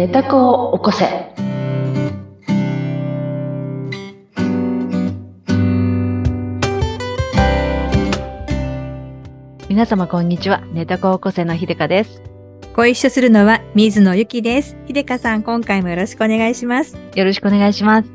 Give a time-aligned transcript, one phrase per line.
[0.00, 1.04] 寝た子を起こせ。
[9.68, 10.62] 皆様こんにちは。
[10.72, 12.22] 寝た子を起こせのひでかです。
[12.74, 14.74] ご一緒するのは水野ゆきです。
[14.86, 16.96] ひでかさん、今回もよろしくお願いします。
[17.14, 18.10] よろしくお願いします。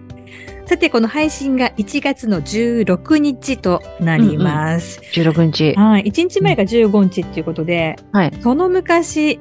[0.65, 5.01] さて、この配信が1月の16日となります。
[5.13, 5.75] 16日。
[5.75, 6.05] はい。
[6.05, 8.33] 1日前が15日っていうことで、はい。
[8.41, 9.39] その昔、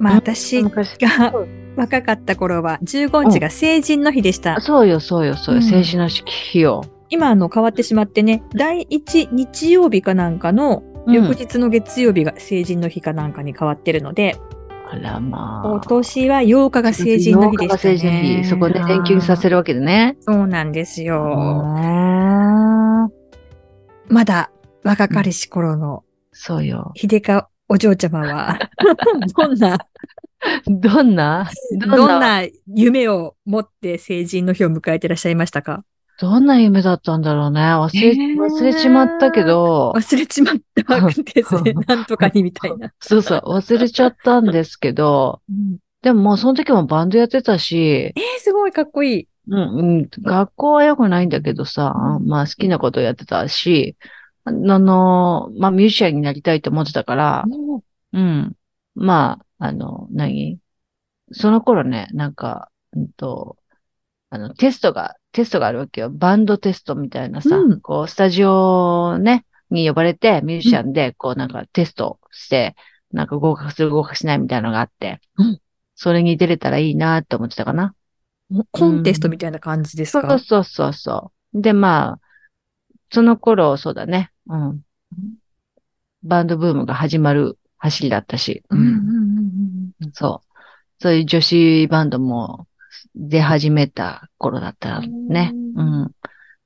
[0.00, 1.32] まあうん私昔が
[1.80, 4.60] 若かった頃は15日が成人の日でした。
[4.60, 5.60] そうよ、そうよ、そうよ。
[5.60, 6.82] うん政治の日よ。
[7.08, 14.36] 今、あの、変わってしまってね、第1日曜日かなんかのうん翌日の月曜日が成人の日かなんかに変わってるので、
[14.90, 15.68] あらまあ。
[15.68, 17.76] 今年は8日が成人の日でしたね。
[17.76, 18.44] 8日が成人の日。
[18.44, 20.16] そこで連休にさせるわけでね。
[20.20, 21.20] そうなんですよ。
[24.08, 24.50] まだ
[24.82, 26.92] 若かりし頃のそうよ。
[26.96, 28.58] 秀香お嬢ちゃまは、
[29.30, 29.78] どんな、
[30.66, 32.42] どんなどんな？
[32.74, 35.84] 夢を持って成人の日を迎えてらっしゃいましたか？
[36.20, 37.60] どんな夢だったんだろうね。
[37.60, 41.00] 忘れ、えー忘れちまったけど、忘れちまった
[41.32, 41.74] ですね。
[41.86, 42.92] なんとかにみたいな。
[42.98, 45.40] そうそう、忘れちゃったんですけど、
[46.02, 49.28] でももうその時もバンドやってたし、えー、すごいかっこいい。
[49.48, 51.94] うん、うん、学校は良くないんだけどさ、
[52.26, 53.96] まあ好きなことやってたし、
[54.50, 57.44] あの、まあミュージシャンになりたいと思ってたから、
[58.12, 58.56] うん。
[58.94, 60.58] まあ、あの、何？
[61.32, 63.56] その頃ね、なんか、うんと、
[64.30, 66.10] あの、テストが、テストがあるわけよ。
[66.10, 72.74] バンドテストみたいなさ、うんこう、スタジオね、に呼ばれて、ミュージシャンで、こう、なんかテストして、
[73.12, 75.60] なんか合格する合格しないみたいなのがあって、うん
[76.02, 77.94] それに出れたらいいなって思ってたかな。
[78.70, 81.60] コンテストみたいな感じですそうか、そうそうそう。
[81.60, 82.20] で、まあ、
[83.10, 84.30] その頃、そうだね。
[84.46, 84.80] うん。
[86.22, 88.62] バンドブームが始まる走りだったし。
[88.70, 90.46] うんうんうんうんそう。
[90.98, 92.66] そういう女子バンドも
[93.14, 95.52] 出始めた頃だったね。
[95.76, 96.10] ううんん。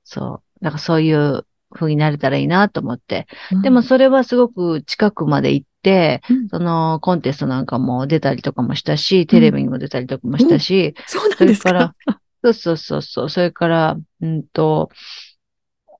[0.03, 0.63] そう。
[0.63, 3.27] だからそういう風になれたらいいなと思って。
[3.51, 11.71] うんでもそれはすごく近くまで行って、うんそのコンテストなんかも出たりとかもしたし、テレビにも出たりとかもしたし、そうなそんですか？
[11.73, 13.29] れから、そうそうそうそう。
[13.29, 14.89] それから、うんと、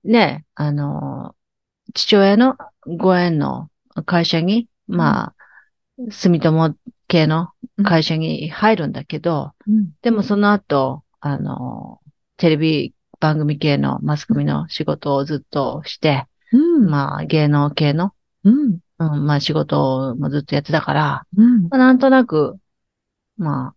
[0.06, 1.36] ね、あの、
[1.94, 2.56] 父親の
[2.86, 3.70] ご縁の
[4.06, 5.36] 会社に、まあ、
[6.10, 6.76] 住友
[7.08, 7.50] 系の
[7.84, 9.92] 会社に入るんだけど、うん。
[10.02, 12.00] でもその後、あの、
[12.38, 16.90] テレビ番組系のマスコミの仕事をずっとして、うん。
[16.90, 18.80] まあ芸能系の、うん。
[19.00, 21.64] うん、まあ仕事もずっとやってたから、うん。
[21.64, 22.58] まあ、なんとなく、
[23.38, 23.76] まあ、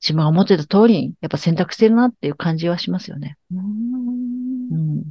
[0.00, 3.36] 自分が思ってた通りに、やっぱ選択してるなっていう感じはしますよね。
[3.52, 3.60] う
[4.76, 5.08] ん。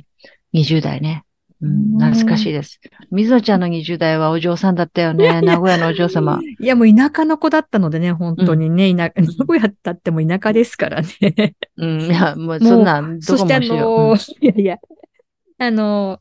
[0.56, 1.24] 20代ね。
[1.62, 2.80] うん、うん懐かしいです。
[3.12, 5.42] 水野ちゃんの20代はお嬢さんだったよね。
[5.42, 6.40] 名古屋のお嬢様。
[6.60, 11.56] いや、もう田舎の子だったのでね、本当にね、田名古屋だっても田舎ですからね。
[11.78, 13.60] うん、いや、もうそんなん、どこもそしてあ。
[13.60, 14.78] の、いやいや、
[15.58, 16.20] あの、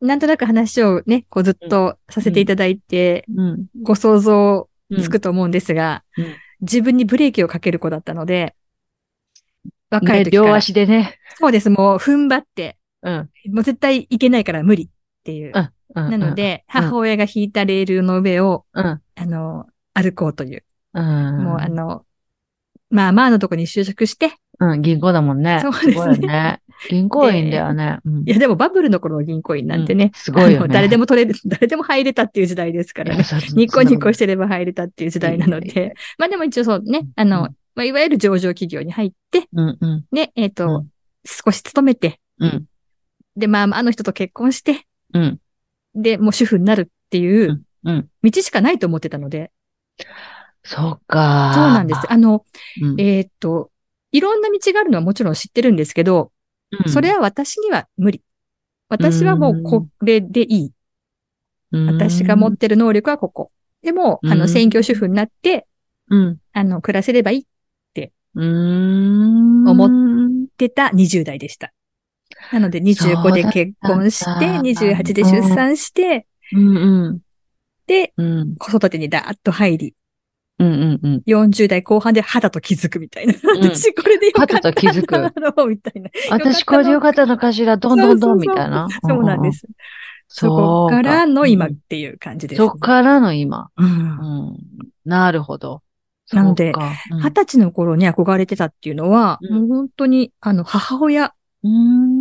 [0.00, 3.66] なんとなく話をね、こうずっとさせていただいて、うん。
[3.82, 6.26] ご想像うんつくと思うんですが、うん
[6.62, 8.54] 自分にブレーキをかける子だったので、
[9.90, 11.18] 若いね両時から、足でね。
[11.36, 13.30] そうです、もう踏ん張って、うん。
[13.52, 14.88] もう絶対いけないから無理っ
[15.24, 15.52] ていう。
[15.54, 15.62] うん
[15.94, 18.84] うんなの、で、うん母親が引いたレールの上を、うん。
[19.14, 20.64] あの、歩こうという。
[20.94, 21.44] うん。
[21.44, 22.06] もうあの、
[22.88, 25.60] まあまあのとこに就職して、うん、銀行だもんね。
[25.62, 26.62] そうですねね。
[26.88, 27.98] 銀行員だよね。
[28.04, 33.24] うんいやでもバブルの頃の銀行員なんてね、うんすごいよね誰でも取れる、誰でも入れたっていう時代ですからね。
[33.54, 40.88] ニコニコしてれば入れたっていう時代なので、まあでも一応そうね、あの、うんまあ、いわゆる上場企業に入って、うん、うん、ね、えっ、と、うん
[41.24, 42.66] 少し勤めて、うん、
[43.36, 45.40] で、まあ、あの人と結婚して、うん、
[45.94, 48.08] で、もう主婦になるっていううん。
[48.22, 49.50] 道しかないと思ってたので、
[50.64, 51.52] そうか。
[51.54, 52.00] そうなんです。
[52.08, 52.44] あの、
[52.80, 53.00] うん。
[53.00, 53.70] えっ、と、
[54.12, 56.32] いろんな道があるのはもちろん知ってるんですけど、
[56.70, 58.22] うんそれは私には無理。
[58.88, 60.72] 私はもうこれでいい。
[61.70, 63.50] 私が持ってる能力はここ。
[63.82, 65.66] でも、あの、うん専業主婦になって、
[66.08, 66.38] うん。
[66.54, 67.44] あの、暮らせればいいっ
[67.92, 69.68] てうん。
[69.68, 69.86] 思
[70.46, 71.74] ってた20代でした。
[72.52, 77.18] なので25で結婚して、そうだったんだ28で出産して、うん、うん。
[77.86, 78.56] で、うん。
[78.56, 79.94] 子育てにダーッと入り、
[80.58, 81.22] うん、うん、うん。
[81.26, 83.32] 40代後半で肌と気づくみたいな。
[83.32, 86.10] ん私これでよかった肌と気づくだろうみたいな。
[86.30, 88.88] 私これでよかったのかしら、どんどんどんみたいな。
[89.06, 89.52] そうなんで。
[89.52, 89.66] す。
[90.28, 92.58] そこからの今っていう感じです。
[92.58, 93.68] そっからの今。
[93.76, 94.58] うんうん。
[95.04, 95.82] なるほど。
[96.32, 96.72] なので
[97.10, 101.34] 二十歳の頃に憧れてたっていうのは、うんもう本当に、あの、母親
[101.64, 102.11] うーん。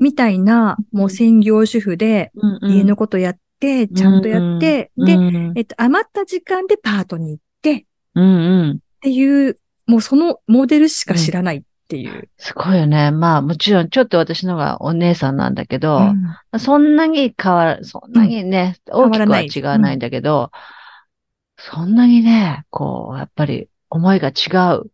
[0.00, 2.32] みたいな、もう専業主婦で、
[2.62, 8.70] 家のことやって、ちゃんとやって、で、うんえっと、余った時間でパートに行って、うんうん。
[8.72, 12.28] っていう、もうそのモデルしか知らないっていう。
[12.38, 13.10] すごいよね。
[13.10, 16.58] まあもちろんちょっと私のがお姉さんなんだけど、うん。
[16.58, 20.50] そんなに変わら、そんなにね、大きくは違わないんだけど、
[21.58, 24.90] そんなにね、こう、やっぱり思いが違う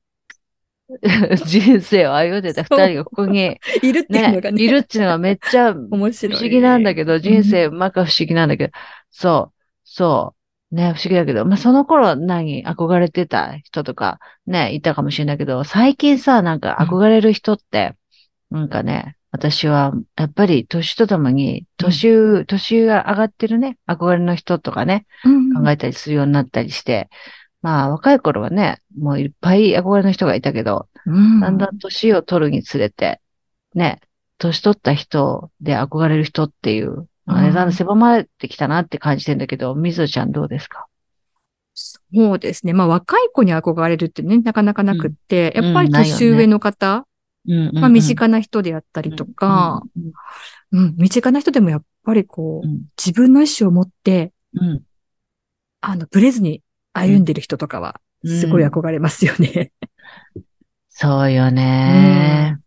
[1.44, 5.78] 人生を歩んでた二人がここに いるっていうねのが、ね、いるっていうのがめっちゃ不。
[6.36, 8.72] 思議なんだけど、人生まか不思議なんだけど、
[9.10, 9.54] そう、
[9.84, 10.34] そ
[10.72, 17.94] う、ね、不思議だけど、まあ、その頃何、憧れてた人とか、ね、いたかもしれないけど、最近さ、なんか憧れる人って、
[18.50, 25.54] なんかね、私は、やっぱり年とともに、年、年が上がってるね、憧れの人とかね、うん。
[25.54, 27.10] 考えたりするようになったりして、
[27.62, 31.40] まあ、若い頃はね、もういっぱい憧れの人がいたけど、うん。
[31.40, 33.20] だんだん年を取るにつれて、
[33.74, 34.00] ね、
[34.38, 37.54] 年取った人で憧れる人っていう、まあねうん。
[37.54, 40.86] だんだん狭まってきたなって感じてんだけど、みずちゃんどうですか？
[41.74, 42.72] そうですね。
[42.72, 45.64] まあ若い子に憧れるってね、なかなかなくって、うん。
[45.64, 47.06] やっぱり年上の方、
[47.48, 49.82] うんまあ身近な人であったりとか、
[50.72, 50.80] うん。
[50.80, 52.82] うん、身近な人でもやっぱりこう、うん。
[52.98, 54.82] 自分の意思を持って、うん。
[55.80, 56.62] あの、ブレずに
[56.96, 58.40] 歩んでる人とかは、うん。
[58.40, 59.72] すごい憧れますよね。
[60.88, 62.58] そうよね、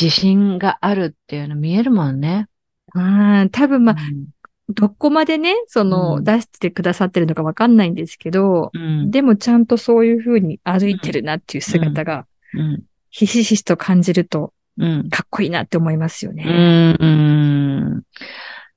[0.00, 2.48] 自信があるっていうの見えるもんね。
[2.94, 4.26] うん、多分まあ、うん。
[4.68, 6.24] どこまでね、その、うん。
[6.24, 9.10] 出してくださってるのかわかんないんですけど、うん。
[9.12, 12.82] でもちゃんとそういうふうに歩いてるなっていう姿が、うん。
[13.10, 15.08] ひしひしと感じると、うん。
[15.08, 16.44] かっこいいなって思いますようね。
[16.44, 16.96] ん。
[17.00, 18.02] うん。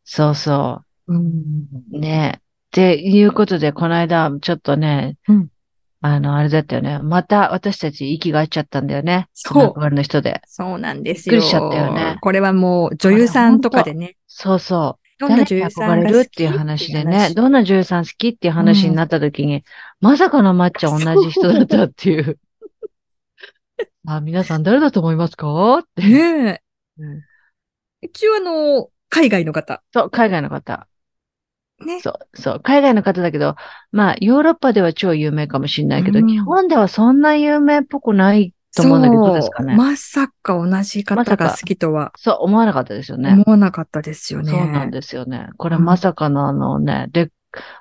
[0.03, 1.13] そうそう。
[1.13, 1.65] ん。
[1.91, 1.99] う。
[1.99, 5.47] ねっていうことで、この間、ちょっとね、うん
[6.01, 6.99] あの、あれだったよね。
[6.99, 9.27] また私たち息が合っちゃったんだよね。
[9.33, 10.41] そうの人で。
[10.45, 11.33] そうなんですよ。
[11.33, 15.05] びっくりしちゃったよねこれはもう女優さんとかでね、そうそう。
[15.19, 19.65] どんな女優さんが好きっていう話でね、話どんな女優さん好きっていう話になった時に、
[19.99, 22.39] まさかのマッチャ同じ人だったっていう。
[24.07, 25.79] あ、皆さん誰だと思いますか？
[25.79, 26.03] って。
[26.03, 26.61] ねえ。
[26.99, 27.23] うん
[28.01, 29.83] 一応あの、海外の方。
[29.91, 30.87] そう、海外の方。
[31.85, 31.99] ね。
[32.01, 33.55] そう、そう、海外の方だけど、
[33.91, 39.75] まあ、ヨーロッパでは超有名かもしれないけど、うん日本ではそんな有名っぽくないと思うんだけど、どうですかね？
[39.75, 43.33] まさか同じ方が好きとはそう、思わなかったですよね。
[43.33, 44.51] 思わなかったですよね。
[44.51, 45.49] そうなんですよね。
[45.57, 47.31] これうんまさかのあのね、で、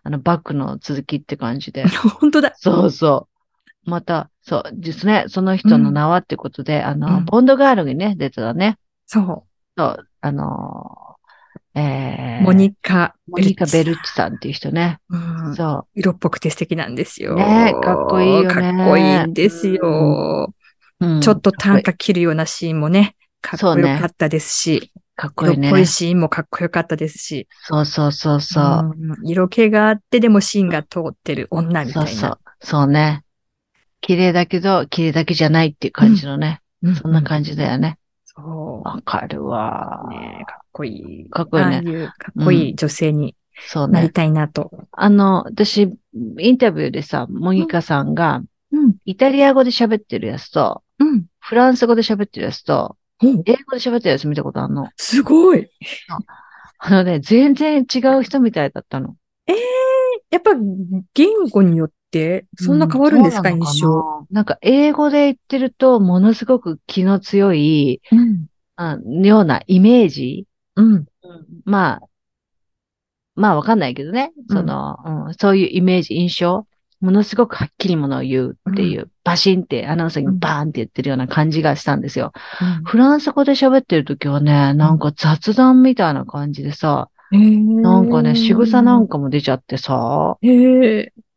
[0.03, 1.85] あの、バックの続きって感じで。
[2.21, 2.53] 本当だ。
[2.57, 3.29] そうそ
[3.87, 3.91] う。
[3.91, 5.25] また、そうですね。
[5.29, 8.79] その人の名はってことで、あの、うんボンドガールにね、出てたね。
[9.07, 9.45] そ
[9.77, 11.08] そう、あのー、
[11.79, 12.43] えう。
[12.43, 14.99] ー、モニカ・モニカ・ベルッチチさんっていう人ね。
[15.11, 15.17] う
[15.51, 17.35] んそ色っぽくて素敵なんですよ。
[17.35, 20.53] ねえかっこいいよねかっこいいんですよ。
[21.01, 21.07] う。
[21.07, 24.93] うんちょっと短かっ歌切るようなシーンもね、かっこよかったですし、
[25.35, 25.69] こいいね。
[25.69, 28.93] 色っぽいシーンもかっこよかったですし、そうそうそうそう。
[28.97, 32.09] うん色気があってでも芯が通ってる女みたいな。
[32.09, 32.39] そうそう。
[32.61, 33.25] そうね。
[34.01, 36.61] 綺麗だけど、綺麗だけじゃないっていう感じのね。
[36.83, 37.99] うんそんな感じだよね。
[38.25, 40.11] そわかるわう。。
[40.11, 41.31] ねかっこいい。
[41.31, 43.35] かっこいいねああいうかっこいい女性に
[43.67, 43.95] そうね。
[43.95, 44.71] なりたいなと。
[44.93, 45.93] あの、私、
[46.39, 48.95] インタビューでさ、モニカさんが、うん。
[49.05, 51.27] イタリア語で喋ってるやつと、うん。
[51.41, 54.89] フランス語で喋ってるやつと、お英語で喋ってるやつ見たことあるの？
[54.97, 55.69] すごい。
[56.79, 59.17] あのね、全然違う人みたいだったの。
[60.31, 60.53] やっぱ
[61.15, 63.89] 言語によってそんな変わるんですか、うそうな象。
[63.99, 68.47] ななんか英語で言ってると、ものすごく気の強い、うん。
[68.77, 70.47] あようなイメージ。
[70.79, 71.07] うん。
[71.65, 72.01] まあ、
[73.35, 74.33] まあわかんないけどね。
[74.49, 76.67] その、うんそういうイメージ、印象。
[77.01, 82.33] ものすごくはっきりものを言うっていう、バシンってアナウンサーにバーンって言ってるような感じがしたんですよ。
[82.85, 90.39] フランス語で喋ってる時はね、なんか雑談みたいな感じでさ、ななんかね、仕草なんかも出ちゃってさ。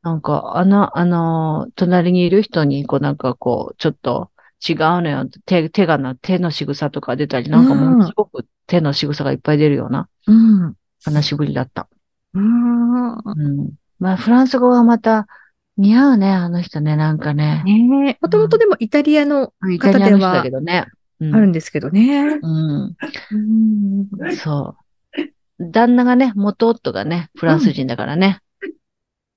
[0.02, 4.32] なんか、あの、あの、隣にいる人に、こうなんかこう、ちょっと
[4.68, 5.28] 違うのよ。
[5.46, 10.76] 手、手がな、手の仕草とか出たり、なんかものすごく手の仕草がいっぱい出るようなうん。
[11.04, 11.90] 話しぶりだった。
[12.34, 13.16] うん。
[13.16, 13.72] うん。
[14.00, 15.28] まあ、フランス語はまた
[15.76, 17.64] 似合うね、あの人ね、なんかね。
[17.66, 18.18] ねえ。
[18.22, 20.86] もともとでもイタリアのイタリアの人だけどね。
[21.20, 22.40] うんあるんですけどね。
[22.42, 22.96] うん。
[23.32, 24.36] うん。
[24.38, 24.76] そ
[25.20, 25.72] う。
[25.72, 28.40] 旦那がね、元夫がね、フランス人だからね。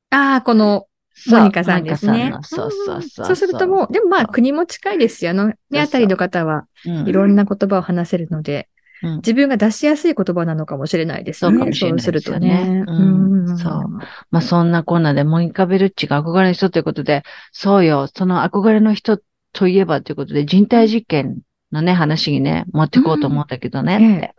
[0.09, 0.87] ああ、この、
[1.27, 3.27] モニカさんですねそうそうそう。
[3.27, 5.33] そうするともう、でもまあ国も近いですよ。
[5.33, 8.69] あの、ね、あたりの方はうん、いろんな言葉を話せるので、
[9.05, 11.51] うん自分が出しやすい言葉なのかもしれないですね。
[11.51, 12.85] そうかもしれないですよねね。
[12.87, 13.89] うんそう
[14.31, 19.21] まあそんなこんなで、モニカ・ベルッチが憧れの人ということで、そうよ、その憧れの人
[19.53, 21.39] といえばということで、人体実験
[21.73, 24.35] のね、話にね、持ってこうと思うんだけどね、うんって。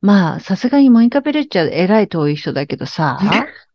[0.00, 3.18] まあ、さすがにモニカ・ベルッチは偉い遠い人だけどさ、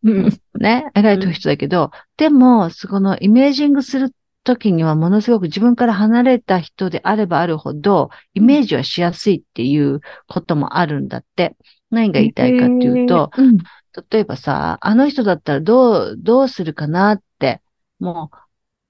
[0.04, 0.40] うん。
[0.60, 4.14] ね、偉い遠い人だけど、でも、そこのイメージングする
[4.50, 11.56] 時にはものすごく自分から離れた人であればあるほど、イメージはしやすいっていうこともあるんだって。
[11.92, 13.58] 何が言いたいかっていうと、うん。
[14.12, 17.62] 例えばさ、あの人だったらどう、どうするかなって、
[18.00, 18.38] もう、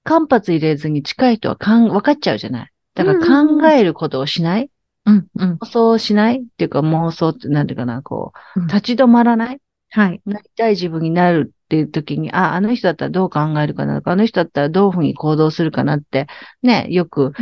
[0.04, 2.70] 間髪入れずに近い人はかん、分かっちゃうじゃない。
[2.94, 4.70] だから考えることをしない、
[5.06, 5.26] うん。
[5.34, 5.58] うん。
[5.62, 6.40] 妄想をしない？
[6.40, 9.60] っていうか妄想ってなんていうかな、こう、うん立ち止まらない？
[9.90, 10.20] はい。
[10.24, 16.28] なりたい自分になるっていう時に、あ、あの人だったらどう考えるかなとか、あの人だったらどういうふうに行動するかなって、
[16.62, 17.32] ね、よく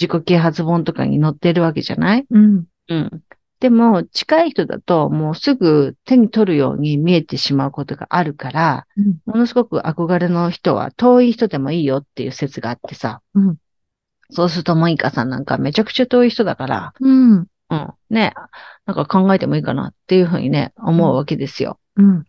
[0.00, 2.26] 自己啓発本とかに載ってるわけじゃない？
[2.30, 2.64] うん。
[2.88, 3.22] うん。
[3.60, 9.16] でも、近い人だと、もうすぐ手に取るように見えてしまうことがあるから、うん。
[9.26, 13.20] ものすごく憧れの人は遠い人でもいいよっていう説があってさ。
[13.34, 13.56] うん
[14.30, 17.46] そうすると、モニカさんなんかめちゃくちゃ遠い人だから、うん。
[17.70, 17.92] うん。
[18.10, 18.34] ね、
[18.84, 21.78] なんか考えてもいいかなっていうふうにね、思うわけですよ。
[21.98, 22.24] うん。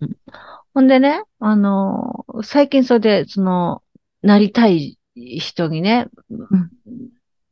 [0.73, 3.83] ほんでね、あのー最近それで、その、
[4.21, 6.09] なりたい人にね、ん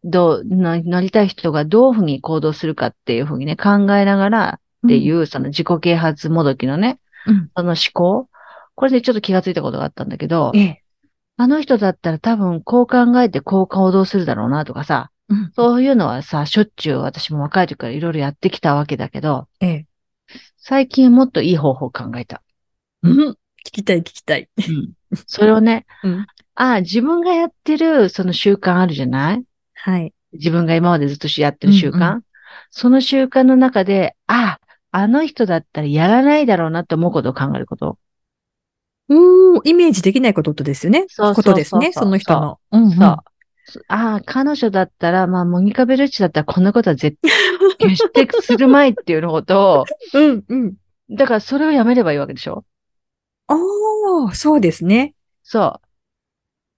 [0.03, 7.50] どうな、なりたい人がどういうふうに行動するかっていうふうにね、考えながらっていう、その自己啓発もどきのね、うん。
[7.55, 8.29] その思考。
[8.75, 10.83] これでちょっと気がついたことがあったんだけどえ、え。
[11.36, 15.51] あの人だったら多分こう考えてこう行動するだろうなとかさ、うん。
[15.53, 19.87] そういうのはさ、しょっちゅう私も若い時からいろいろやってきたわけだけど、ええ。
[20.69, 22.43] 最近もっといい方法を考えた。
[23.01, 23.29] うん。
[23.29, 23.36] 聞
[23.71, 24.50] きたい、聞きたい。
[24.57, 24.91] うん。
[25.25, 26.27] それをね、うん。
[26.55, 29.43] ああ、自分がやってるその習慣あるじゃない？
[29.75, 30.13] はい。
[30.33, 32.24] 自分が今までずっとやってる習慣、うんう
[32.69, 34.59] その習慣の中で、あ
[34.91, 37.97] あ、あの人だったらやらないだろうなって思うことを考えること。
[39.07, 41.05] おー、イメージできないことですよね。
[41.07, 42.59] そうそうそうことですね、その人の。
[42.74, 43.17] うん、そう。
[43.88, 47.31] ああ、彼女だったら、まあ、モニカ・ベルッチだったらこんなことは絶対
[47.77, 50.43] 決してするまいっていうのことを、うん。
[50.47, 50.74] うん。
[51.09, 52.65] だからそれをやめればいいわけでしょ？
[53.47, 55.13] おー、そうですね。
[55.43, 55.79] そ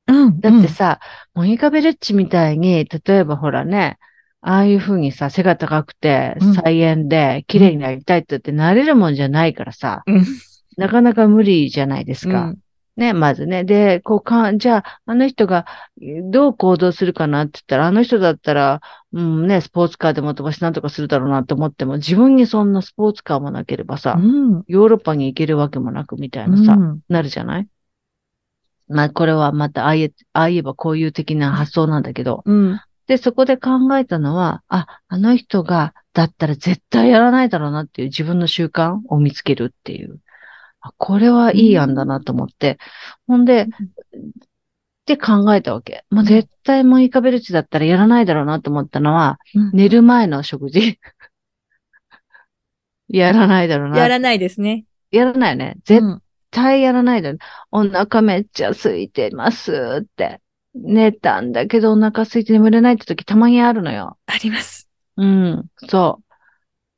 [0.07, 0.13] う。
[0.13, 0.39] うん。
[0.39, 0.99] だってさ、
[1.33, 3.97] モニカ・ベルッチみたいに、例えばほらね、
[4.41, 10.25] ああいうふうにさ、背が高くてうん、菜園で綺麗になりたいって言ってなれるもんじゃないからさ、うん、
[10.77, 12.41] なかなか無理じゃないですか。
[12.43, 12.57] うん。
[12.99, 13.63] ね、まずね。
[13.63, 15.65] で、こうか、じゃあ、あの人が
[16.01, 18.81] えーどう行動するかなって言ったら、あの人だったら、
[19.13, 24.63] うんね、スポーツカーでも飛ばしなんとかするだろうなと思っても、自分にそんなスポーツカーもなければさ、うん。
[24.67, 27.67] ヨーロッパに行けるわけもなくみたいなさ、うんなるじゃない？
[28.89, 32.81] まあ、これはまた、ああ言え、ああ言えばこういう的な発想なんだけど、うん。
[33.07, 40.19] で、そこで考えたのは、あ、あの人が、だったら絶対やらないだろうなっていう自分の習慣を見つけるっていう。
[40.81, 42.77] あこれはいい案だなと思って。
[43.27, 43.67] ほんで、っ
[45.05, 46.05] て考えたわけ。
[46.09, 50.99] もう絶対モニカベルチだったらやらないだろうなと思ったのは、うん寝る前の食事。
[53.09, 53.97] やらないだろうな。
[53.97, 54.85] やらないですね。
[55.11, 55.73] やらないよね。
[55.77, 56.21] う絶ん
[56.51, 57.39] 対やらないだろう。
[57.71, 60.41] お腹めっちゃ空いてますって。
[60.75, 64.17] 寝たんだけどお腹空いて眠れないって時たまにあるのよ。
[64.27, 64.87] あります。
[65.17, 66.21] うん、そ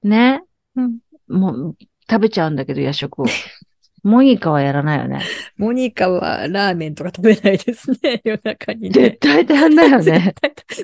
[0.03, 0.07] う。
[0.07, 0.43] ね。
[0.75, 1.77] うんもう、
[2.09, 3.25] 食べちゃうんだけど、夜食を。
[4.03, 5.21] モニカはやらないよね。
[5.57, 8.21] モニカはラーメンとか食べないですね。
[8.25, 9.17] 夜中にね絶。
[9.19, 10.33] 対やんないよね。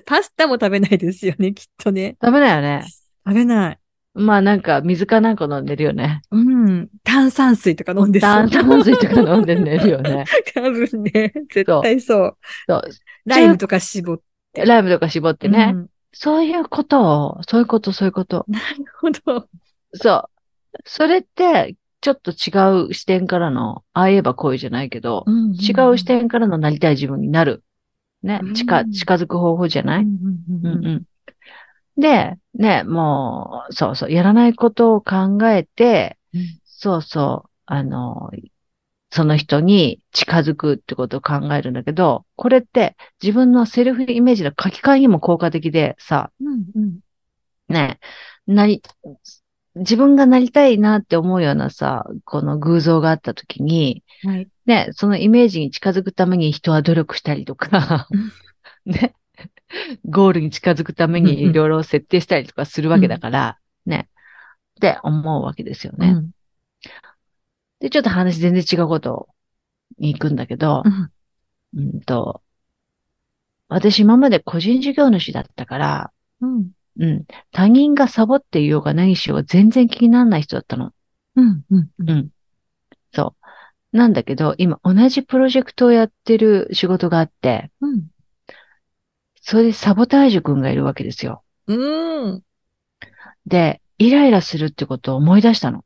[0.05, 2.15] パスタも食べないですよね、きっとね。
[2.21, 2.85] 食べないよね。
[3.25, 3.79] 食べない。
[4.13, 6.21] まあなんか、水かなんか飲んでるよね。
[6.31, 6.89] うん。
[7.03, 8.29] 炭酸水とか飲んでそう。
[8.29, 10.25] 炭酸水とか飲んで寝るよね。
[10.53, 11.33] 多分ね。
[11.51, 12.37] 絶対そう。
[12.67, 12.81] そう。
[13.25, 14.19] ライムとか絞っ
[14.53, 14.65] て。
[14.65, 15.71] ライムとか絞ってね。
[15.73, 15.87] うん
[16.19, 18.43] そういうことを、そういうこと、そういうこと。
[18.47, 19.47] なるほど。
[19.93, 20.29] そう。
[20.83, 21.75] それって、
[22.07, 27.65] ちょっと違う視点からの、ああ言えばこういうじゃないけど、違う視点からのなりたい自分になる。
[28.23, 28.51] ねう。
[28.51, 31.03] ん近、近づく方法じゃない、うんうんうん。
[31.97, 38.31] で、ね、もう、そうそう、やらないことを考えて、うんそうそう、あの、
[39.09, 46.99] その人に近づくってことを考えるんだけど、これって自分のセルフイメージの書き換えにも効果的でさ、うんうん
[47.67, 47.99] ね、
[48.45, 48.81] なり、
[49.79, 54.47] 自分がなりたいなって思うようなさ、この偶像があった時に、はい。
[54.65, 58.07] ね、そのイメージに近づくために人は努力したりとか、
[58.85, 59.15] ね、
[60.05, 64.09] ゴールに近づくためにいろいろ設定したりとかするわけだから、ね、
[64.77, 66.09] って思うわけですよね。
[66.09, 66.31] うん。
[67.79, 69.29] で、ちょっと話全然違うこと
[69.99, 71.11] に行くんだけどう、ん。
[71.75, 72.41] うんと、
[73.69, 80.91] 私今まで個人事業主だったから、うんうん、他人がサボっていようが何しようが全然気にならない人だったの。
[81.35, 82.29] うんうんうん。
[83.13, 83.35] そ
[83.93, 83.97] う。
[83.97, 88.07] なんだけど、今同じプロジェクトをやってる仕事があって、うん
[89.49, 91.41] それでサボタージュ君がいるわけですよ。
[91.67, 92.43] うん
[93.45, 95.85] で、イライラするってことを思い出したの。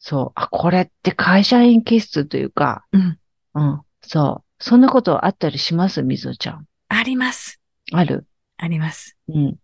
[0.00, 0.40] そう。
[0.40, 3.18] あ、これって会社員気質というか、うん
[3.54, 4.64] うん、そう。
[4.64, 6.02] そんなことあったりします？
[6.02, 6.66] みずおちゃん。
[6.88, 7.60] あります。
[7.92, 8.26] ある？
[8.58, 9.16] あります。
[9.28, 9.56] うん。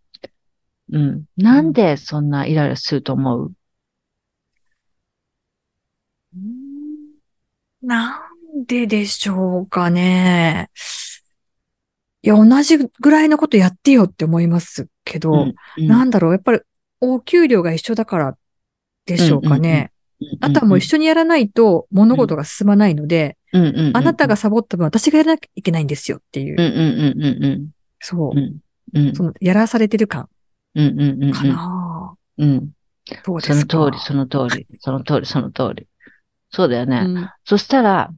[0.93, 1.25] うん。
[1.37, 3.53] なんでそんなイライラすると思う？
[7.83, 8.19] な
[8.55, 10.71] んででしょうかね。
[12.23, 16.61] いや、同じぐらいのことやってよって思いますけど、うんうんなんだろう、やっぱり
[17.01, 18.39] お給料が一緒だから
[19.05, 19.93] でしょうかね。
[20.41, 27.69] あとはもう一緒にやらないと物事が進まないので、うんうんうんうんあなたがサボった分私がやらなきゃいけないんですよっていう、うんうんうんうんうん
[28.01, 28.57] そうう、ん
[28.95, 30.29] うんそのやらされてる感
[30.75, 32.71] うんうんうんうんかな、うん。
[33.25, 33.71] そうですか？
[33.71, 35.87] その通り、その通り、その通り、その通り。
[36.51, 37.03] そうだよね。
[37.07, 38.11] うんそしたら、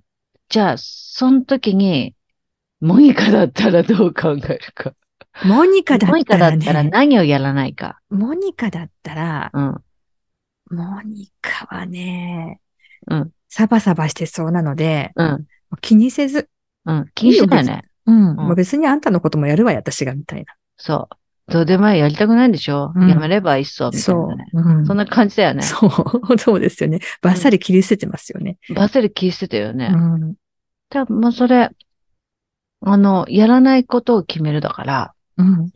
[0.49, 2.14] じゃあ、その時に、
[2.80, 4.92] モニカだったらどう考えるか。
[5.45, 7.99] モニカだモニったらカだったらね、何をやらないか。
[8.11, 9.83] モニカだったら、うん。
[10.71, 12.61] モニカはね、
[13.09, 15.47] うんサバサバしてそうなので、うん。
[15.80, 16.49] 気にせず、
[16.85, 17.11] うん。
[17.14, 17.85] 気にしてないね。
[18.06, 18.37] うん。
[18.37, 20.45] まあ別にあんたのこともやるわよ、私が、みたい
[20.76, 21.09] そ
[21.49, 21.52] う。
[21.52, 23.90] どうでもいいやりたくないんでしょ、うんやめればいいっそ、な。
[23.90, 24.45] みたいそなね。
[24.52, 24.61] う。
[24.61, 25.62] うんそんな感じだよね。
[25.62, 25.90] そう、
[26.38, 26.99] そうですよね。
[27.23, 28.59] バッサリ切り捨ててますよね。
[28.75, 29.90] バッサリ気してたよね。
[29.92, 30.35] うん。
[30.90, 31.71] 多分、もうそれ、
[32.83, 35.47] あの、やらないことを決めるだから、うん。
[35.49, 35.71] うん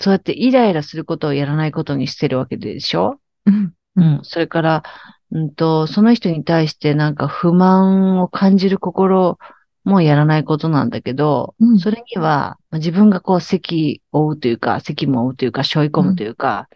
[0.00, 3.18] そうやってイライラすることをやらないことにしてるわけでしょ？
[3.46, 3.72] うん。
[3.96, 4.20] うん。
[4.24, 4.82] それから、
[5.30, 9.38] うんと、その人に対してなんか不満を感じる心
[9.84, 16.68] もやらないことなんだけど、うんそれにはまあ自分がこう責を負うというか、責務を負うというか、背負い込むというか、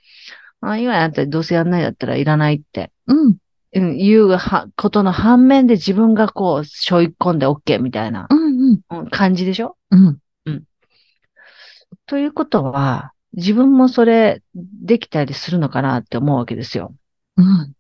[0.61, 3.37] あ今あんたどうせやんないだったらいらないって、うん。
[3.75, 8.39] うん、いうはことの反面で自分がこう背負い込んで OK みたいなうん。
[8.39, 8.81] うん。
[8.91, 9.77] うん感じでしょ？
[9.91, 10.19] うん。
[12.07, 16.95] ということは、自分もそれできたりするのかなって思うわけですよ。
[17.37, 17.73] うん。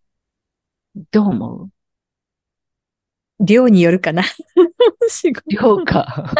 [1.11, 1.70] どう思
[3.40, 3.44] う？
[3.44, 4.23] 量によるかな。
[5.09, 5.43] 仕事。
[5.50, 6.35] 量か。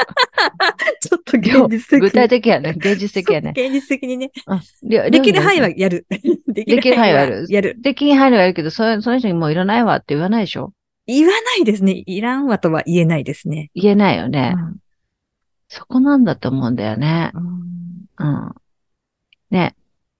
[1.02, 1.65] ちょっと量。
[1.65, 2.00] 現実的。
[2.00, 2.75] 具体的やね。
[2.76, 3.52] 現実的やね。
[3.57, 4.31] 現実的にね。
[5.11, 6.07] できる範囲は量やる。
[6.47, 7.76] でできる範囲はやるやる。
[7.81, 10.73] できる範囲はやるけど、その人にもういらないわって言わないでしょ？
[11.07, 12.02] 言わないですね。
[12.07, 13.71] いらんわとは言えないですね。
[13.75, 14.54] 言えないよね。
[14.57, 14.76] うん
[15.71, 17.31] そこなんだと思うんだよね。
[17.35, 17.41] う
[18.25, 18.54] んうん。
[19.50, 19.76] ね。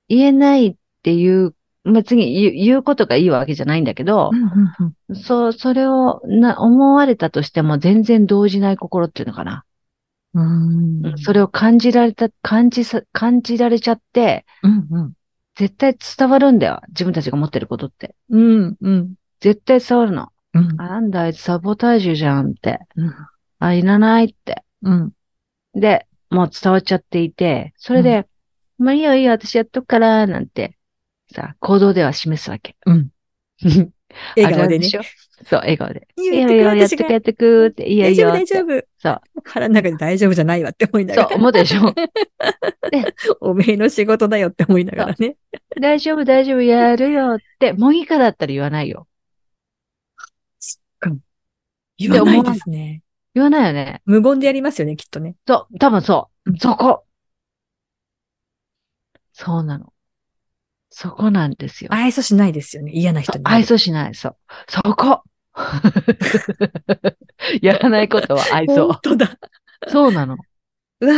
[0.07, 1.55] 言えないっていう、
[1.93, 9.65] 別に言う言うことがいいわけじゃないんだけどう、んうんうんそう、それをな思われたとしても全然動じない心っていうのかな。
[10.35, 15.13] うんそれを感じられた、感じさ、感じられちゃって、うんうん
[15.55, 16.81] 絶対伝わるんだよ。
[16.91, 18.15] 自分たちが持ってることって。
[18.31, 20.29] うんうん絶対伝わるの。
[20.55, 22.79] うんあなんだ、あいつサボタージュじゃんって。
[22.95, 23.15] うん
[23.59, 24.63] あ、いらないって。
[24.83, 25.13] うん
[25.75, 28.29] で、もう伝わっちゃっていて、それで、
[28.79, 30.78] まあいいよいいよ、私やっとくから、なんて、
[31.33, 32.77] さ、行動では示すわけ。
[32.87, 33.11] うん。
[34.37, 36.09] 笑顔でねそう、笑顔で。
[36.17, 38.55] いいよやっててくやってくって、いいよい大丈夫いよって。
[38.55, 38.87] 大丈夫。
[38.99, 39.21] そう。
[39.45, 41.37] 腹の中で大丈夫じゃないわって思いながそう、ら。
[41.37, 41.95] 思うでしょ。
[43.41, 45.37] おめえの仕事だよって思いながらね。
[45.81, 49.07] 大丈夫、大丈夫、やるよって、もういいかだったら言わないよ。
[51.99, 53.03] 言わないですね。
[53.35, 54.03] 言わないよね。
[54.05, 55.37] 無言でやりますよね、きっとね。
[55.47, 56.59] そう、多分そう。
[56.59, 57.05] そこ。
[59.33, 59.93] そうなの。
[60.91, 61.93] そこなんですよ。
[61.93, 62.93] 愛想しないですよね。
[62.93, 63.45] 嫌な人に。
[63.45, 64.15] 愛想しない。
[64.15, 64.37] そう。
[64.69, 65.23] そこ。
[67.61, 68.99] やらないことは愛想本。
[69.03, 69.39] 当だ。
[69.89, 70.37] そうなの。
[71.01, 71.15] うわ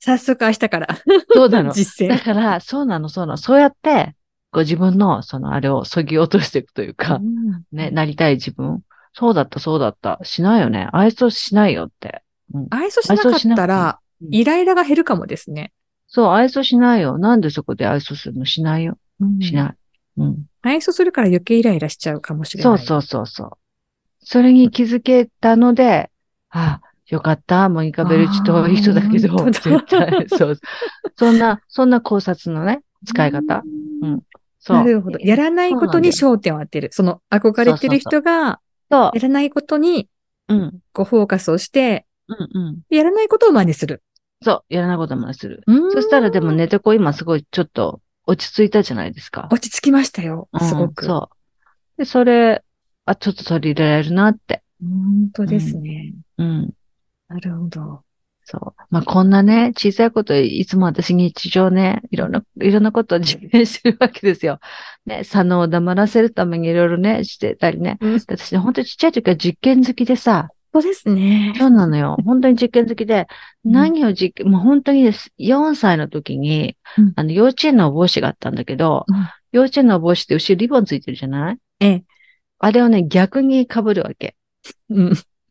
[0.00, 0.88] 早速明日から。
[1.32, 1.72] そうなの。
[1.72, 2.08] 実践。
[2.08, 3.36] だから、そうなの、そうなの。
[3.36, 4.14] そうやって、
[4.50, 8.82] こう自分の、そのあれを削ぎ落としていくというか、うんね、なりたい自分。
[9.12, 10.18] そうだった、そうだった。
[10.22, 10.88] しないよね。
[10.92, 12.22] 愛想しないよって。
[12.70, 15.72] 愛想しなかったら、うんイライラが減るかもですね。
[16.10, 17.18] そう、愛想しないよ。
[17.18, 18.44] なんでそこで愛想するの？
[18.44, 18.98] しないよ。
[19.40, 19.74] しない。
[20.18, 20.46] うん。
[20.60, 22.78] 愛想するから余計イライラしちゃうかもしれない。
[22.78, 23.50] そうそうそうそう。
[24.20, 26.10] それに気づけたので、
[26.50, 27.68] あ、よかった。
[27.68, 30.58] モニカ・ベルチといい人だけど、絶対、 そう。
[31.16, 33.62] そんな、そんな考察のね、使い方。
[34.02, 34.20] うん。
[34.58, 34.76] そう。
[34.78, 35.18] なるほど。
[35.20, 36.88] やらないことに焦点を当てる。
[36.92, 40.08] その憧れてる人が、そやらないことに
[40.48, 40.54] う。
[40.54, 40.80] うん。
[40.92, 42.78] こうフォーカスをして、うんうん。
[42.90, 44.02] やらないことを真似する。
[44.42, 44.74] そう。
[44.74, 45.62] やらないこともする。
[45.66, 49.48] そそしたらでも、寝てこ今すごいちょっと落ち着いたじゃないですか。
[49.50, 50.48] 落ち着きましたよ。
[50.60, 51.02] すごく。
[51.02, 51.98] うんそう。
[51.98, 52.62] で、それ、
[53.04, 54.62] あ、ちょっと取り入れられるなって。
[54.80, 56.14] 本当ですね。
[56.38, 56.70] うん。
[57.28, 58.02] なるほど。
[58.44, 58.82] そう。
[58.90, 64.58] まあ、こんなね、小さいこと、いつも私日常ね、いろんな、いろんなことを実験してるわけですよ。
[65.06, 67.98] ね、左脳を黙らせるためにいろいろね、してたりね。
[68.00, 71.52] うん私ね、本当にちっちゃい時から実験好きでさ、そうですね。
[71.58, 72.16] そうなのよ。
[72.24, 73.26] 本当に実験好きで、
[73.64, 75.32] うん何を実験、もう本当にです。
[75.38, 81.58] 4歳の時に、うんあの、幼稚園のお帽子があったんだけど、うん幼稚園のお帽子って後ろリボンついてるじゃない？
[81.80, 82.04] ええ。
[82.60, 84.36] あれをね、逆に被るわけ。
[84.90, 85.08] うん。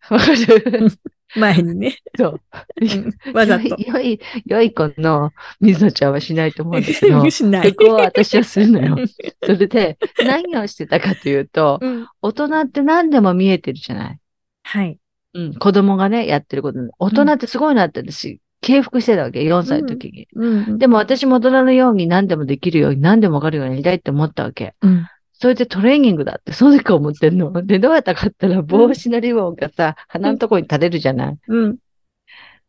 [0.10, 0.88] わかる？
[1.36, 1.98] 前にね。
[2.18, 2.42] そう。
[2.82, 2.86] う
[3.32, 3.76] んわざと。
[3.78, 7.76] 良い、良い子の水野ちゃんはしないと思うんだけど、 しないそ。
[7.76, 8.96] こは私はするのよ。
[9.46, 14.20] それで、何をしてたかというと、うん大人って何でも見えてるじゃない？
[14.64, 14.98] はい。
[15.34, 16.80] うん、子供がね、やってること。
[16.98, 20.28] 大人ってすごいなって私、敬服してたわけ、4歳の時に。
[20.34, 24.76] うんでも私も大人のように何でもできるように、何でもわかるようになりたいって思ったわけ。
[24.82, 25.06] うん
[25.42, 27.66] それでトレーニングだって、その時から思ってんの。
[27.66, 31.38] で、どうやったかったら、帽子のリボンがさ、鼻のところに垂れるじゃない？
[31.48, 31.78] うん。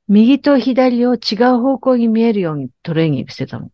[0.06, 3.70] 右と左を違う方向に見えるようにトレーニングしてたの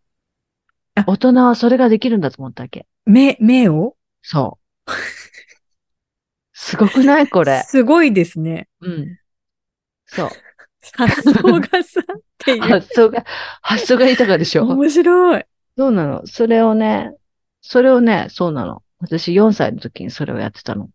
[0.95, 1.05] あ。
[1.07, 2.87] 大人はそれができるんだと思ったわけ。
[3.05, 3.97] 目、目を？
[4.23, 4.91] そう。
[6.67, 7.63] すごくないこれ。
[7.65, 8.67] すごいですね。
[8.81, 9.19] うん。
[10.05, 10.31] そう。
[10.97, 12.61] 発想がさ、っていう。
[12.63, 13.25] 発想が、
[13.63, 14.65] 発想が豊かでしょ？
[14.67, 15.45] 面白い。
[15.79, 16.27] そうなの。
[16.27, 17.13] それをね、
[17.61, 18.83] それをね、そうなの。
[18.99, 20.89] 私4歳の時にそれをやってたの。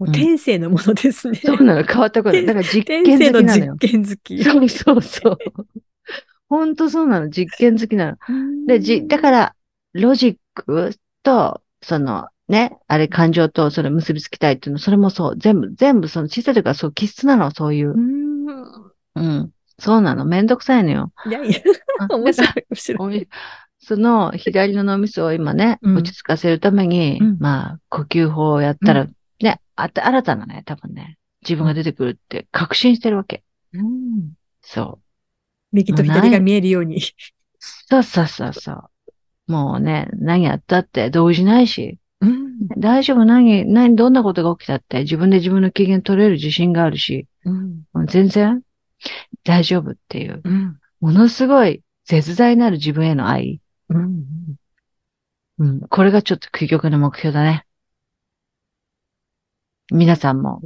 [0.00, 1.40] もう天性のものですね。
[1.44, 1.84] そうなの。
[1.84, 2.44] 変わったこと。
[2.44, 3.76] だから実天験性の実好きなのよ。
[3.76, 4.42] 験好き。
[4.42, 5.38] そうそうそう。
[6.48, 7.30] ほんとそうなの。
[7.30, 8.16] 実験好きなの。
[8.66, 9.54] で、じ、だから、
[9.92, 10.90] ロジック
[11.22, 17.96] と、その、ね、あれ感情とそれ結びつきたいっていうの、それもそう、全部、全部その小さい時からそう気質なの、そういうう。
[17.96, 18.46] ん。
[19.14, 19.50] うん。
[19.78, 20.24] そうなの。
[20.24, 21.12] めんどくさいのよ。
[21.26, 21.60] いやいや、
[22.00, 23.28] あ 面白い、面白い。
[23.78, 29.06] その左の脳みそを今ね、うん落ち着かせるために、うんまあ、呼吸法をやったら、
[29.40, 33.42] ね、あた、新たなね、多分ね、自分が出てくるって確信してるわけ。
[33.72, 35.04] うんそう。
[35.72, 37.00] 右と左が見えるように。
[37.58, 39.52] そうそうそうそう。
[39.52, 42.68] もうね、何やったって動じないし、うん。
[42.78, 45.00] 大丈夫、何、何、どんなことが起きたって？
[45.00, 48.06] 自分で自分の機嫌取れる自信があるし、うん。
[48.06, 48.62] 全然？
[49.42, 50.78] 大丈夫っていう、うん。
[51.00, 53.60] ものすごい絶大なる自分への愛。
[53.90, 54.24] うん。
[55.58, 55.80] うん。
[55.80, 57.66] これがちょっと究極の目標だね。
[59.92, 60.62] 皆さんも、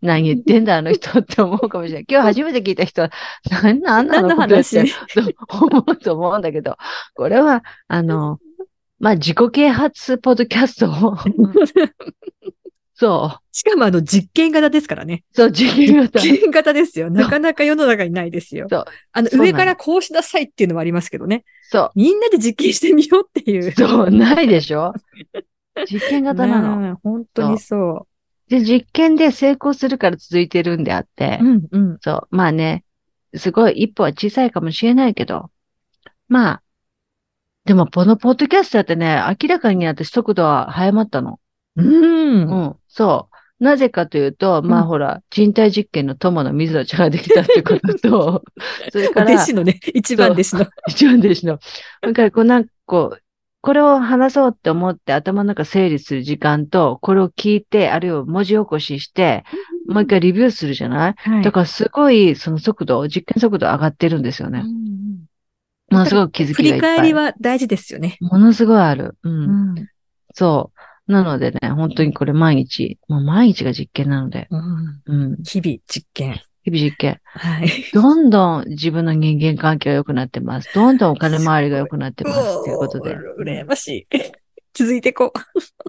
[0.00, 2.06] 何言ってんだあの人って思うかもしれない。
[2.08, 3.10] 今日初めて聞いた人は、
[3.62, 4.84] 何なんな何ののことって
[5.60, 6.78] 思うと思うんだけど、
[7.14, 8.38] これは、あの、
[8.98, 11.16] まあ、自己啓発ポッドキャストを、
[12.94, 15.22] そう、しかもあの実験型ですからね。
[15.30, 16.20] そう、自分型。
[16.20, 17.10] 実験型ですよ。
[17.10, 18.68] なかなか世の中にないですよ。
[18.70, 21.44] そうあの上からこうしなさいっていうのもありますけどね。
[21.62, 23.72] そう、みんなで実験してみようっていう。
[23.72, 24.94] そう、ないでしょ？
[25.90, 26.96] 実験型なの。
[27.02, 28.06] 本当にそ
[28.48, 31.44] で、実験で成功するから続いてるんであって、う。
[31.44, 31.98] うんうん。
[32.00, 32.26] そう。
[32.30, 32.84] まあね、
[33.34, 35.50] すごい一歩は小さいかもしれないけど、
[36.28, 36.62] まあ、
[37.66, 41.40] でもこのポッドキャストだってね、明らかに私速度は早まったの。
[41.76, 42.48] うん。
[42.48, 43.64] うん、そう。
[43.64, 48.44] なぜかというと、まあうんほら、人体実験の友の水野ちゃんができたってことと、
[48.92, 50.66] それおから、弟子のね、一番弟子の。
[50.88, 51.58] 一番弟子の。
[52.02, 53.22] だから、こうなんかこう、
[53.62, 59.44] これを話そうって思って頭の中整理する時間と、これを聞いて、あるいは文字起こしして、
[59.88, 61.14] もう一回リビューするじゃない？
[61.16, 64.60] はいだからすごい、その速度、実験速度上がってるんですよね。
[64.60, 65.26] うんうん
[65.90, 66.96] ものすごく気づ振りきがいっぱい。
[66.98, 68.16] 返りは大事ですよね。
[68.20, 69.16] ものすごいある。
[69.22, 69.28] う。
[69.28, 69.88] うんん。
[70.34, 70.72] そ
[71.08, 71.12] う。
[71.12, 75.36] なのでね、本当にこれ毎日、もう毎日が実験なので、うんうん。
[75.44, 76.42] 日々実験。
[76.64, 77.20] 日々実験。
[77.24, 77.68] はい。
[77.94, 80.74] どんどん自分の人間関係が良くなってます。
[80.74, 82.64] どんどんお金回りが良くなってます。
[82.64, 83.16] ということで。
[83.40, 84.06] 羨ましい。
[84.74, 85.32] 続いていこ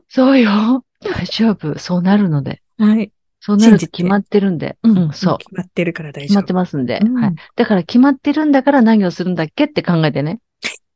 [0.08, 0.86] そうよ。
[1.02, 1.78] 大丈夫。
[1.80, 2.62] そうなるので。
[2.78, 2.86] う。
[2.86, 3.12] はい。
[3.48, 4.78] そうなると決まってるんで。
[4.84, 5.38] ううん、そう。
[5.38, 6.56] 決まってるから大決まって丈夫。
[6.56, 7.00] ますんで。
[7.02, 7.36] うんはい。
[7.56, 10.40] だから決まってるんだから何をするんだっけって考えてね。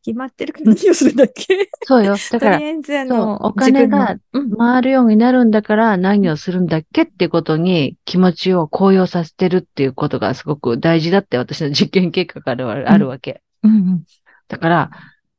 [0.04, 1.70] 決まってるから何をするんだっけ？
[1.84, 2.16] そうよ。
[2.30, 4.18] だからとり、あえずあそうの、お金が
[4.58, 13.42] 回るようになるんだから何をするんだっけっていうことに気持ちを高揚させてるっていうことがすごく大事だって私の実験結果からはあるわけ。
[13.64, 14.04] うんうん
[14.48, 14.92] だから、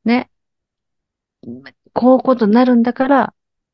[0.05, 0.31] ね、
[1.93, 3.33] こういうことになるんだから、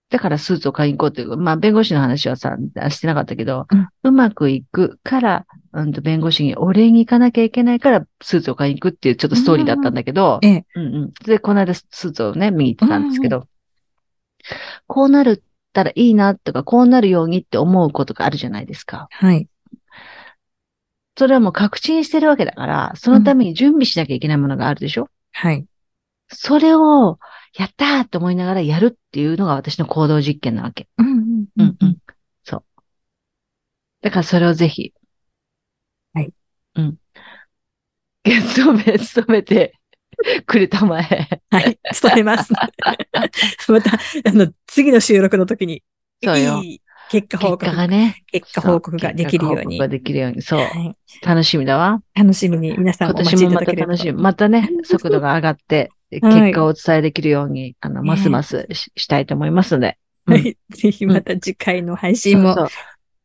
[0.10, 2.58] だからスーツを買いに行こうっていう、まあ弁護士の話はさ、
[2.90, 3.68] してなかったけど、
[4.04, 10.66] うまくいくから、うんと弁護士にお礼に行かなきゃいけないからスーツを買いに行くっていうちょっとストーリーだったんだけど、ええ。
[10.76, 11.12] うんうん。
[11.26, 13.48] で、この間スーツをね、見に行ってたんですけど、
[14.88, 15.42] こうなるっ
[15.74, 19.08] たらいいなとか、こうなるようにって思うことがあるじゃないですか。
[19.12, 19.48] はい。
[21.18, 25.66] それはもう確信してるわけだから、そのために準備しなきゃいけないものがあるでしょ、はい。
[26.30, 27.20] それを、
[27.60, 30.88] やったーと思いながらやるっていうのが私の行動実験なわけ。
[30.98, 31.98] うんうんうんうん。
[32.42, 32.64] そう。
[34.02, 34.94] だからそれをぜひ。
[36.14, 36.34] はい。
[36.76, 36.98] うん。
[38.24, 39.74] 勤め、勤めて
[40.46, 41.42] くれたまえ。
[41.50, 41.78] はい。
[42.02, 42.54] 伝えます。
[43.68, 45.84] また、あの、次の収録の時に、
[46.24, 48.24] そうよいい結果報告結果がね。
[48.32, 49.58] 結果報告ができるように。
[49.58, 50.42] 結果報告ができるように。
[50.42, 50.60] そう。
[50.60, 52.02] はい楽しみだわ。
[52.14, 53.98] 楽しみに皆さん今お待ちい年もまただければと。
[53.98, 54.22] た楽しみ。
[54.22, 59.98] またね、速度が上がって、結果をお伝えできるように、あの、ねますますししたいと思いますので。
[60.28, 60.58] うんはい。
[60.70, 62.70] ぜひまた次回の配信も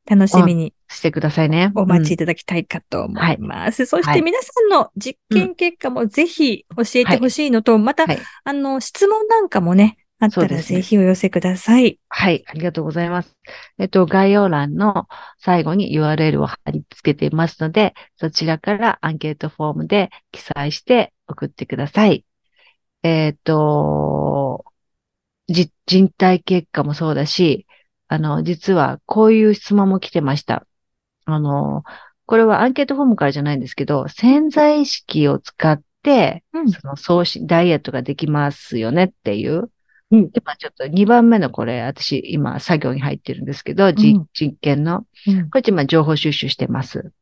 [0.07, 0.73] 楽しみに。
[0.88, 1.73] してくださいね。
[1.75, 3.85] お待ちいただきたいかと思います。
[3.87, 11.98] そして皆さんの実験結果もぜひ教えてほしいのと、また、はいあの、質問なんかもね、あったらぜひお寄せください。
[12.09, 13.37] はい、ありがとうございます。
[13.79, 15.07] えっと、概要欄の
[15.38, 22.24] 最後に URL を貼り付けていますので、そちらからアンケートフォームで記載して送ってください。
[23.03, 24.64] えっと、
[25.48, 27.66] じ人体結果もそうだし、
[28.09, 30.66] あの、実はこういう質問も来てました。
[31.27, 31.83] あの、
[32.27, 39.70] これはアンケートフォームからじゃないんですけど、潜在意識を使って、うんその送信、ダイエットができますよねっていう。
[40.14, 45.07] うん今ちょっと2番目のこれ、私今作業に入ってるんですけど、じうん実験の。
[45.27, 47.12] うんこれ今情報収集してます。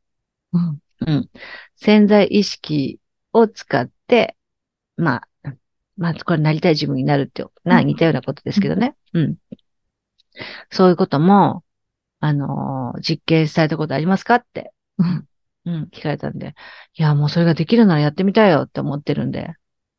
[0.53, 1.31] うんうん。
[1.77, 3.01] 潜在意識
[3.33, 4.37] を使って、
[4.97, 5.53] まあ、
[5.97, 8.95] まあ、これなりたい自分になるって、な、うん似たようなことですけどね。
[9.15, 9.37] うん。
[10.71, 11.65] そういうことも、
[12.21, 15.27] あのー実験されたことありますかって、うん
[15.65, 16.55] うん、聞かれたんで、
[16.95, 19.55] いや、もうそれができるならやってみたいよって思ってるんで。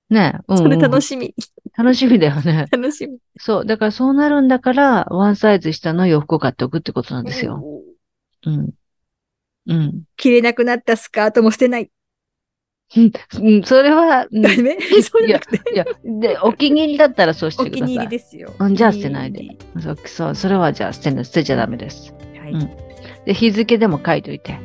[0.10, 1.34] ねうん、それ楽ししみ。
[1.75, 2.67] 楽しみだよね。
[2.71, 3.17] 楽しみ。
[3.38, 3.65] そう。
[3.65, 7.63] だからそうなるんだから、ワンサイズ下の洋服を買っておくってことなんですよ。
[8.45, 8.69] うん。
[9.67, 10.03] うん。
[10.17, 11.89] 着れなくなったスカートも捨てない。
[12.95, 12.99] う
[13.59, 14.77] ん、それは、うんダメ？
[15.01, 15.73] そうじゃなくて？
[15.73, 17.81] いや、で、お気に入りだったらそうしてください。
[17.81, 18.53] お気に入りですよ。
[18.59, 22.13] うんじゃあ捨てないでそう、そう、それはじゃあ捨てな捨てちゃダメです。
[22.39, 22.51] はい。
[22.51, 22.69] うん
[23.25, 24.59] で、日付でも書いといて。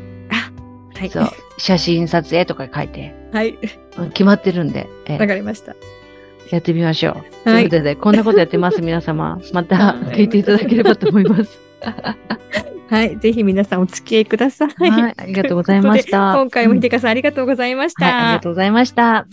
[0.95, 1.09] はい。
[1.09, 1.29] そう。
[1.59, 3.15] 写真撮影とか書いて。
[3.33, 3.57] はい。
[3.97, 5.75] うん決まってるんで、えわかりました。
[6.51, 7.15] やってみましょう。
[7.45, 9.41] とはいいうことで、こんなことやってます、 皆様。
[9.53, 11.61] また聞いていただければと思います。
[12.91, 13.17] はい。
[13.19, 14.69] ぜひ皆さんお付き合いください。
[14.91, 16.33] はい、ありがとうございました。
[16.37, 18.07] 今回もひでかさんありがとうございました。
[18.07, 19.27] はい、ありがとうございました。